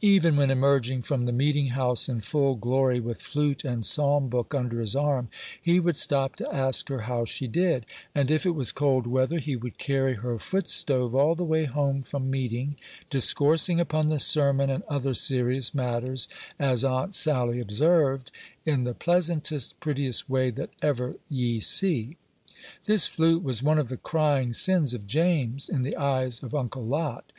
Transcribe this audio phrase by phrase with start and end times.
[0.00, 4.54] Even when emerging from the meeting house in full glory, with flute and psalm book
[4.54, 5.28] under his arm,
[5.60, 7.84] he would stop to ask her how she did;
[8.14, 11.66] and if it was cold weather, he would carry her foot stove all the way
[11.66, 12.76] home from meeting,
[13.10, 18.30] discoursing upon the sermon, and other serious matters, as Aunt Sally observed,
[18.64, 22.16] "in the pleasantest, prettiest way that ever ye see."
[22.86, 26.86] This flute was one of the crying sins of James in the eyes of Uncle
[26.86, 27.30] Lot.